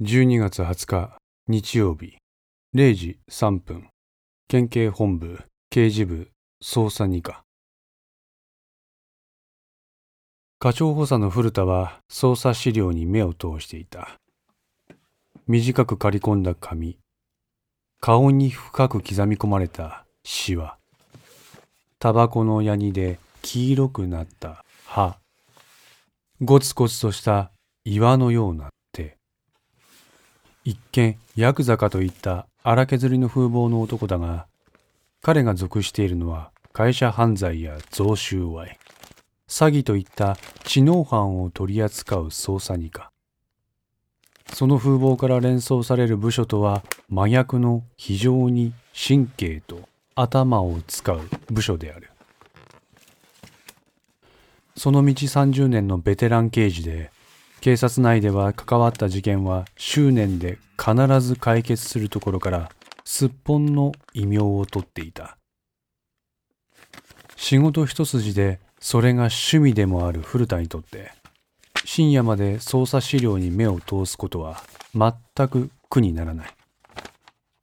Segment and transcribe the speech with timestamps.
[0.00, 1.16] 12月20日
[1.46, 2.16] 日曜日。
[2.74, 3.90] 0時3分。
[4.48, 7.44] 県警本部刑事部捜査二課。
[10.58, 14.18] 課長補佐の古田は捜査資料に目を通していた。
[15.46, 16.98] 短く刈り込んだ髪。
[18.00, 20.76] 顔に深く刻み込まれたシワ。
[22.00, 25.20] タバコのヤニで黄色くなった歯。
[26.40, 27.52] ゴツゴツとした
[27.84, 28.73] 岩のような。
[30.64, 34.46] 一見ヤクザかといった荒削りの風貌の男だが
[35.20, 38.78] 彼が属しているのは会社犯罪や贈収賄
[39.46, 43.10] 詐欺といった知能犯を取り扱う捜査二課。
[44.52, 51.20] その風貌から連想される部署とは真逆の非常に神経と頭を使う
[51.50, 52.10] 部署である。
[54.76, 57.10] その道30年のベテラン刑事で
[57.64, 62.70] 警察内では関わった事件は執念で必ず解決するところから
[63.06, 65.38] すっぽんの異名を取っていた。
[67.36, 71.12] 仕事一筋でそれが趣味でもある古田にとって
[71.86, 74.62] 深夜まで捜査資料に目を通すことは
[74.94, 76.48] 全く苦にならない。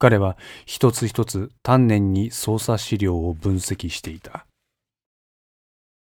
[0.00, 4.46] 彼は一つ一つ丹念に捜査資料を分析していた。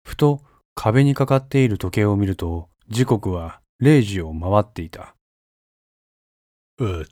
[0.05, 0.41] ふと
[0.77, 5.17] 壁にかかっている時計を見ると時刻は0時を回っていた。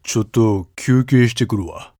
[0.04, 1.94] ちょっと休憩してくるわ。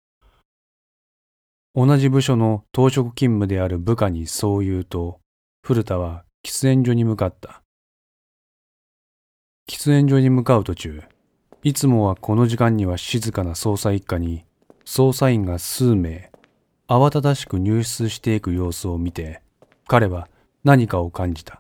[1.75, 5.19] 同じ部署の当直勤務である部下にそう言うと
[5.65, 7.63] 古田は喫煙所に向かった。
[9.69, 11.03] 喫煙所に向かう途中
[11.65, 14.45] いつもはこの時間には静かな捜査一課に
[14.85, 16.31] 捜査員が数名
[16.89, 19.43] 慌ただしく入室していく様子を見て
[19.89, 20.29] 彼は
[20.63, 21.60] 何かを感じた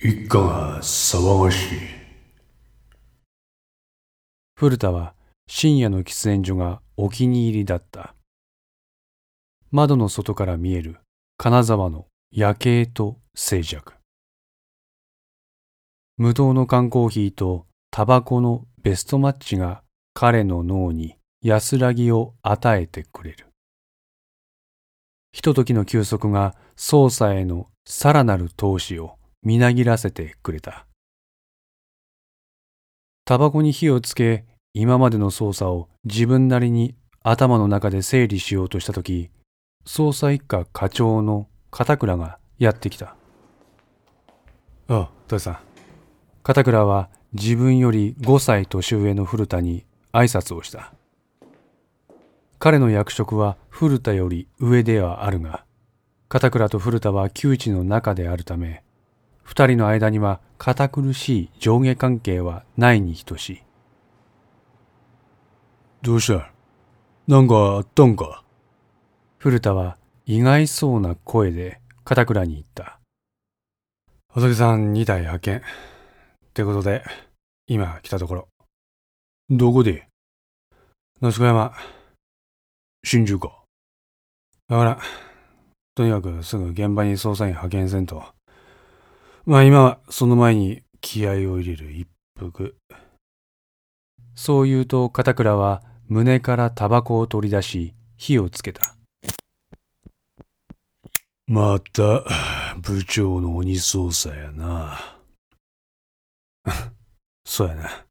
[0.00, 1.78] 一家が騒がしい。
[4.54, 5.14] 古田は
[5.48, 8.14] 深夜の喫煙所がお気に入りだった。
[9.72, 10.98] 窓の外から見える
[11.36, 13.92] 金沢の夜景と静寂。
[16.16, 19.82] 無糖の缶コーヒーとタバコのベストマッチが
[20.14, 23.46] 彼の脳に安らぎを与えてくれる。
[25.32, 30.86] ひとときの休息が捜査へのさらなる投資をみなぎらせてくれた。
[33.24, 39.30] タバコに火をつけ今までの捜査を自分なりに頭の中で整理しようとした時
[39.84, 43.16] 捜査一課課長の片倉がやってきた。
[44.88, 45.58] ああ豊さん。
[46.42, 50.94] 片倉は自分より5歳年上の古田に挨拶をした。
[52.58, 55.64] 彼の役職は古田より上ではあるが
[56.28, 58.82] 片倉と古田は旧知の仲であるため
[59.48, 63.62] 二人の間には堅苦しい上下関係はないに等しい。
[66.02, 66.52] どうした？
[67.26, 68.44] なんかあったんか？
[69.38, 73.00] 古田は意外そうな声で片倉に言った。
[74.28, 75.62] 細木さん2体派遣っ
[76.52, 77.02] てことで
[77.66, 78.48] 今来たところ。
[79.48, 80.08] どこで？
[81.22, 81.72] 野宿山。
[83.02, 83.62] 真珠か。
[84.68, 85.00] だから
[85.94, 88.22] とにかくすぐ現場に捜査員派遣せんと
[89.48, 92.06] まあ今はその前に気合を入れる一
[92.38, 92.76] 服。
[94.34, 98.94] そう言うと片倉は胸からタバコを取り出し火をつけた。
[101.46, 102.26] また
[102.76, 105.16] 部長の鬼捜査やな。
[107.46, 108.06] そうやな。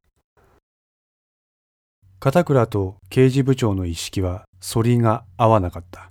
[2.17, 6.09] 片倉と刑事部長の一式は反りが合わなかった。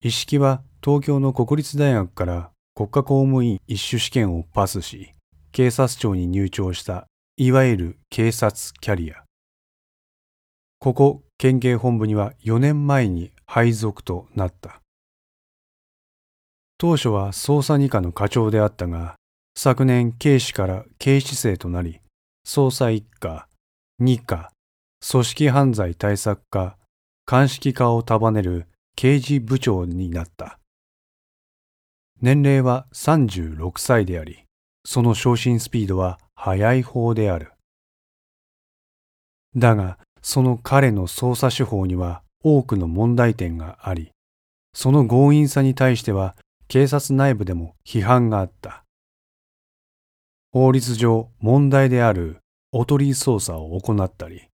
[0.00, 5.12] 一式は東京の国立大学から国家公務員一種試験をパスし
[5.52, 9.22] 警察庁に入庁したいわゆる警察キャリア。
[10.78, 14.80] ここ県警本部には4年前に配属となった。
[16.78, 19.16] 当初は捜査二課の課長であったが
[19.54, 22.00] 昨年警視から警視生となり
[22.46, 23.46] 捜査一課
[23.98, 24.52] 二課
[25.06, 26.78] 組織犯罪対策課
[27.26, 30.59] 鑑識課を束ねる刑事部長になった。
[32.22, 34.44] 年齢は36歳であり
[34.84, 37.52] その昇進スピードは速い方である。
[39.56, 44.12] だがその彼の捜査手法には多くの問題点があり
[44.74, 46.36] その強引さに対しては
[46.68, 48.84] 警察内部でも批判があった。
[50.52, 52.38] 法律上問題である
[52.70, 54.48] おとり捜査を行ったり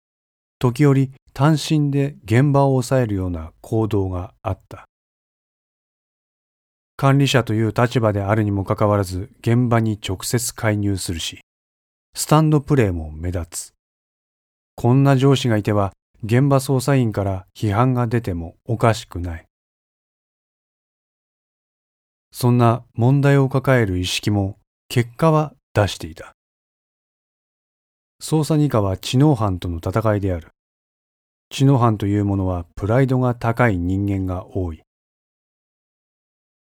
[0.59, 4.85] 時折単身で現場を抑えるような行動があった。
[6.97, 11.41] 管理者という立場であるにもかかわらず現場に直接介入するし
[12.17, 13.75] スタンドプレーも目立つ。
[14.77, 15.93] こんな上司がいては
[16.23, 19.45] 現場捜査員から批判が出てもおかしくない。
[22.33, 24.59] そんな問題を抱える意識も
[24.89, 26.33] 結果は出していた。
[28.23, 30.49] 捜査二課は知能犯との戦いである。
[31.51, 34.83] 知能犯というものはプライドが高い人間が多い。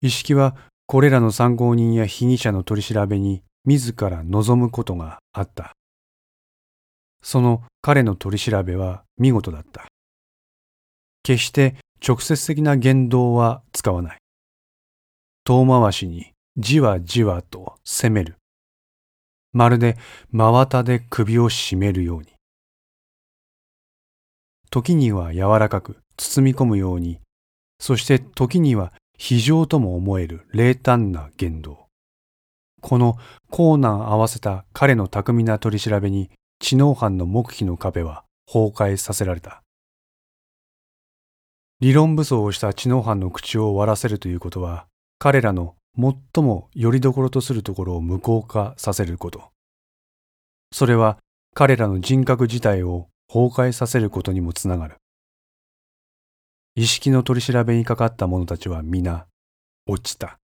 [0.01, 0.55] 意識は
[0.87, 5.73] これらの参考人や被疑者の取り調べに自ら望むことがあった。
[7.21, 9.85] その彼の取り調べは見事だった。
[11.23, 11.75] 決して
[12.05, 14.17] 直接的な言動は使わない。
[15.43, 18.35] 遠回しにじわじわと攻める。
[19.51, 19.97] まるで
[20.31, 22.27] 真綿で首を絞めるように。
[24.69, 27.19] 時には柔らかく包み込むように、
[27.79, 31.88] そして時には非常とも思える冷淡な言動。
[32.81, 33.18] この
[33.51, 39.62] 高難合わせた彼の巧みな取り調べに知能犯の黙秘の壁は崩壊させられた。
[41.81, 44.88] 理論武装をした知能犯の口を割らせるということは、
[45.19, 49.51] 彼らの最もよりどころとするところを無効化させること。
[50.71, 51.18] それは
[51.54, 54.98] 彼らの人格自体を崩壊させることにもつながる。
[56.75, 59.25] 意識の取り調べにかかった者たちは皆
[59.86, 60.39] 落ちた。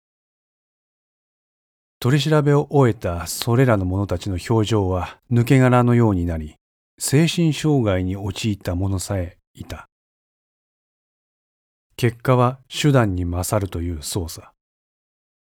[1.98, 6.56] 取り調べを終えたそれらの者たちの表情は抜け殻のようになり、
[6.98, 9.88] 精神障害に陥った者さえいた。
[11.96, 14.48] 結果は手段に勝るという操作。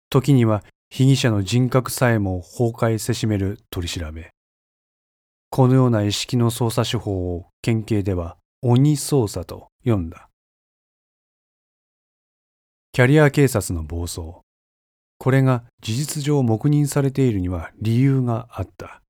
[0.10, 4.32] 時には被疑者の人格さえも崩壊せしめる取り調べ。
[5.50, 10.29] このような意識の操作手法を県警では鬼操作と呼んだ。
[12.92, 14.22] キャリア警察の暴走。
[15.20, 19.02] これが事実上黙認されているには理由があった。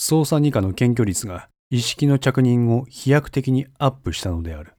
[0.00, 4.72] 捜査二課の検挙率が意識の着任を飛躍的にアップしたのである。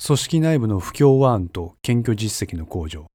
[0.00, 3.06] 組織内部の不協和案と検挙実績の向上。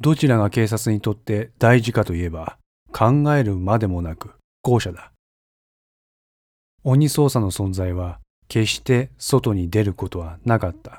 [0.00, 2.58] どちらが警察にとって大事かといえば、
[2.92, 5.12] 考えるまでもなく後者だ。
[6.82, 10.98] 鬼捜査の存在は決して外に出ることはなかった。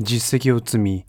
[0.00, 1.06] 実績を積み、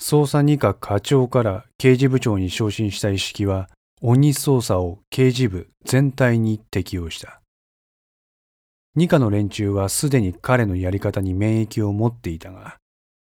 [0.00, 3.68] 捜査二課課長から刑事部長に昇進した意識は、
[4.00, 7.40] 鬼捜査を刑事部全体に適用した。
[8.94, 12.76] 二課の連中はすでに彼のやり方に免疫を持っていたが、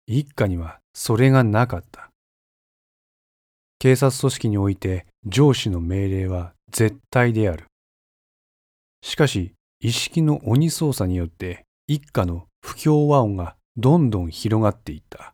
[0.07, 2.09] 一課にはそれがなかった。
[3.79, 7.65] 警察組織において上司の命令は絶対である。
[9.03, 15.33] しかし、意識の鬼操作によって一家の不協和音がどんどん広がっていった。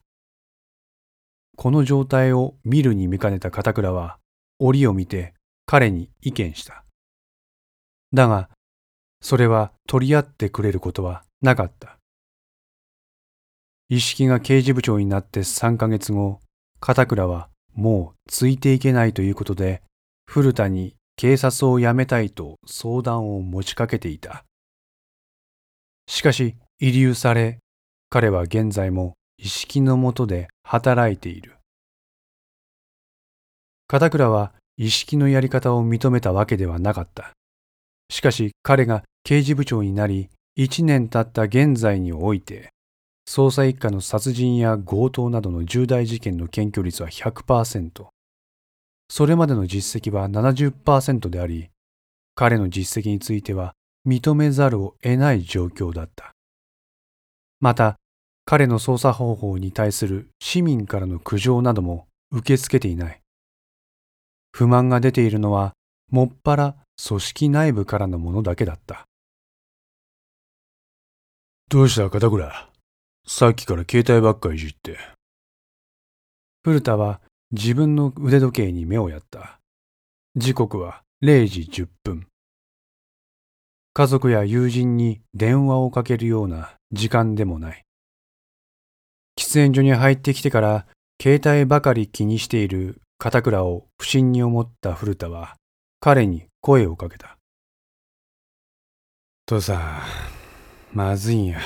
[1.55, 4.17] この状態を見るに見かねた片倉は
[4.59, 5.33] 折を見て
[5.65, 6.83] 彼に意見した。
[8.13, 8.49] だが
[9.21, 11.97] それは取り合ってくれることはなかった。
[13.87, 16.41] 一式が刑事部長になって3ヶ月後、
[16.81, 19.81] 片倉はもうついていけないということで、
[20.25, 24.43] 古田に警察を辞めたいと相談を持ちかけていた。
[26.07, 27.59] しかし、遺留され、
[28.09, 31.57] 彼は現在も意識のもとで働いている。
[33.87, 37.31] 片倉は意識のやり方を認めたわけではなかった。
[38.09, 42.69] しかし彼が刑事部長になり、1年経った現在において、
[43.27, 48.07] 捜査一課の殺人や強盗などの重大事件の検挙率は100%。
[49.15, 51.69] それまでの実績は70%であり、
[52.33, 53.75] 彼の実績については
[54.07, 56.31] 認めざるを得ない状況だった。
[57.59, 57.99] また、
[58.43, 63.21] 彼の捜査方法に対する市民からの苦情なども受け付けていない。
[64.51, 65.73] 不満が出ているのは、
[66.09, 66.75] もっぱら
[67.07, 69.05] 組織内部からのものだけだった。
[71.69, 72.69] どうした片倉？
[73.27, 74.97] さっきから携帯ばっかいじって。
[76.63, 77.21] 古田は
[77.55, 79.59] 自分の腕時計に目をやった。
[80.35, 82.27] 時刻は0時10分。
[83.93, 87.83] 家族や友人に電話をかけるような時間でもない。
[89.39, 90.87] 喫煙所に入ってきてから
[91.21, 95.55] 携帯ばかり気にしている片倉を不審に思った古田は
[95.99, 97.37] 彼に声をかけた。
[99.45, 100.01] 父さ
[100.93, 101.59] ん、まずいんや。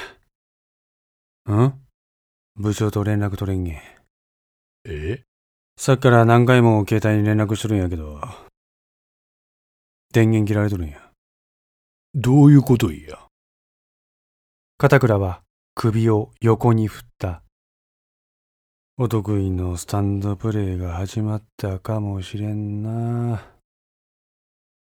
[1.49, 1.73] ん？
[2.57, 3.81] 部長と連絡取れんげん。
[4.83, 5.23] え？
[5.79, 8.19] さっきから何回も携帯に連絡しとるんやけど、
[10.11, 10.99] 電源切られとるんや。
[12.15, 13.19] どういうこといや？
[14.79, 15.43] 片倉は
[15.75, 17.43] 首を横に振った。
[18.97, 23.45] お得意のスタンドプレーが始まったかもしれんな。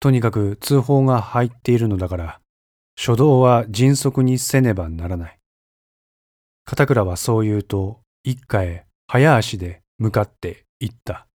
[0.00, 2.40] とにかく通報が入っているのだから、
[2.99, 5.38] 初動は迅速にせねばならない。
[6.64, 11.28] 片倉はそう言うと、一家へ早足で向かって言った。